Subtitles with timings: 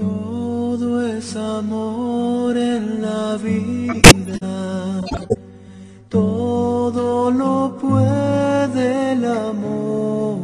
[0.00, 5.02] Todo es amor en la vida,
[6.08, 10.40] todo lo puede el amor,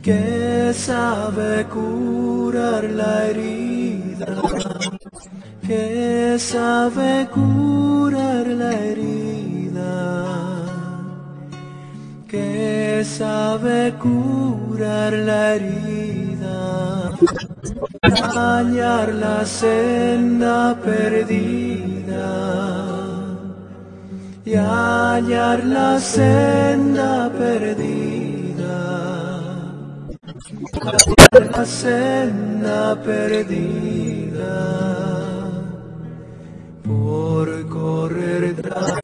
[0.00, 4.26] que sabe curar la herida,
[5.66, 10.26] que sabe curar la herida,
[12.28, 16.29] que sabe curar la herida,
[18.34, 22.30] hallar la senda perdida
[24.44, 28.76] y hallar la senda perdida,
[31.32, 34.54] la senda perdida,
[36.84, 39.00] por correr tras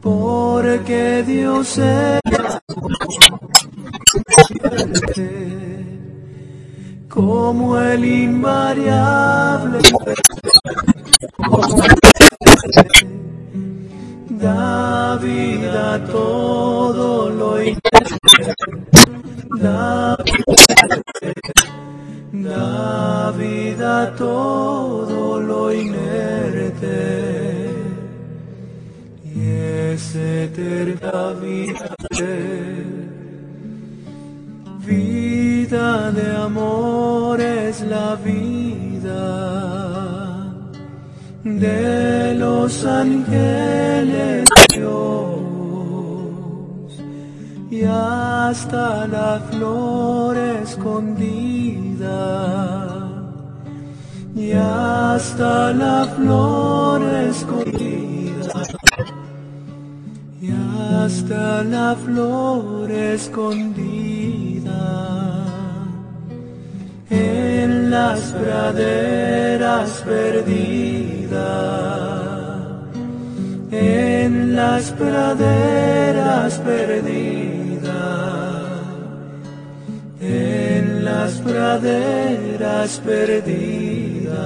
[0.00, 2.20] porque Dios es
[7.08, 9.78] como el invariable
[14.40, 18.54] da vida a todo lo inerte,
[19.60, 20.16] da,
[22.32, 27.00] da vida todo lo inerte
[29.24, 31.96] y es eterna vida.
[35.70, 39.22] De amor es la vida
[41.44, 45.38] de los ángeles Dios.
[47.70, 52.08] Y hasta la flor escondida.
[54.34, 58.64] Y hasta la flor escondida.
[60.40, 64.19] Y hasta la flor escondida
[67.62, 71.40] en las praderas perdidas,
[73.70, 77.90] en las praderas perdidas,
[80.20, 84.40] en las praderas perdidas,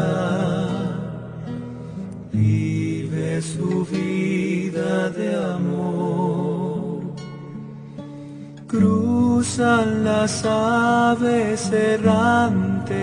[2.33, 3.74] vive su
[9.55, 12.97] cruzan las aves errantes,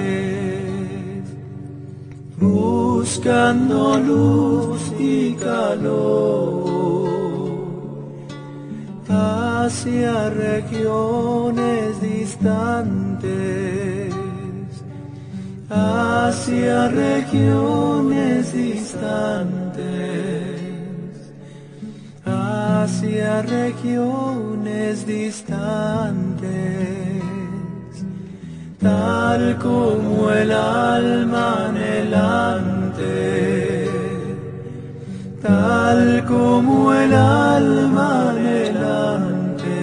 [2.37, 6.69] buscando luz y calor
[9.07, 13.23] hacia regiones distantes,
[15.69, 20.30] hacia regiones distantes
[22.83, 26.49] hacia regiones distantes,
[28.79, 33.07] tal como el alma anhelante,
[35.41, 39.81] tal como el alma anhelante,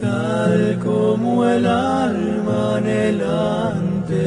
[0.00, 4.26] tal como el alma anhelante.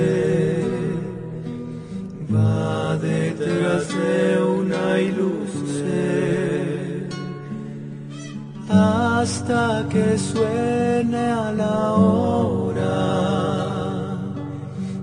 [2.34, 5.75] Va detrás de una ilusión
[9.48, 12.98] hasta que suene a la hora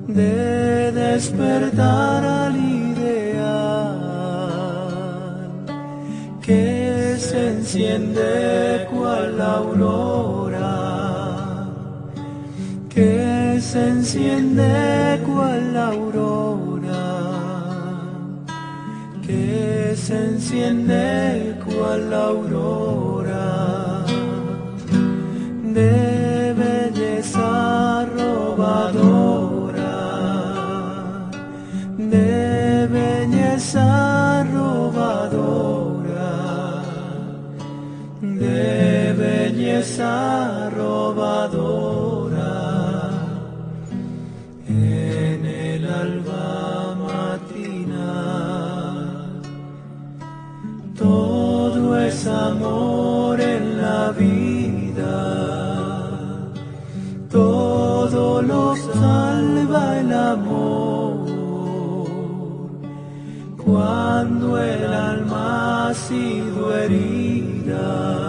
[0.09, 3.13] de despertar al ideal
[6.41, 10.71] que se enciende cual la aurora
[12.89, 17.05] que se enciende cual la aurora
[19.25, 23.02] que se enciende cual la aurora
[39.63, 42.55] belleza robadora
[44.69, 48.33] en el alba matinal.
[50.99, 55.21] Todo es amor en la vida,
[57.31, 61.13] todo lo salva el amor.
[63.65, 68.22] Cuando el alma ha sido herida,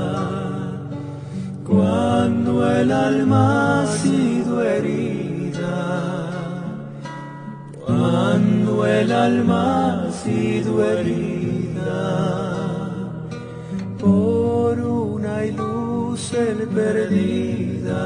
[2.84, 5.76] el alma ha sido herida,
[7.86, 9.62] cuando el alma
[10.08, 12.04] ha sido herida
[13.98, 18.04] por una ilusión perdida,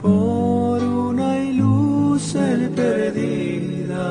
[0.00, 4.08] por una el perdida,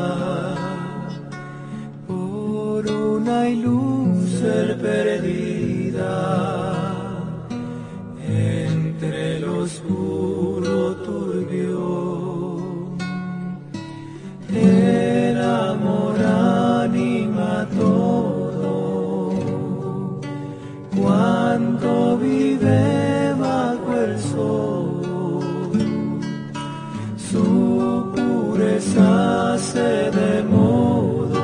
[2.07, 5.50] por una el perdida,
[29.61, 31.37] se de modo,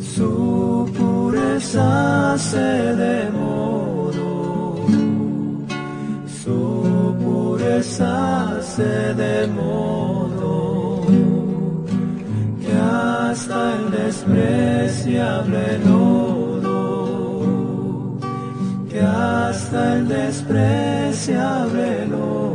[0.00, 4.86] su pureza se de modo,
[6.42, 11.04] su pureza se de modo.
[12.60, 16.96] Que hasta el despreciable lodo,
[18.88, 22.45] que hasta el despreciable lodo,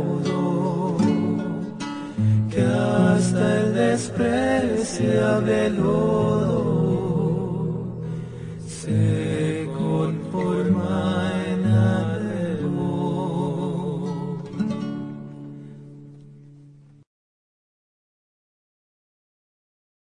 [4.02, 7.12] despreciable lodo.
[8.66, 9.31] Se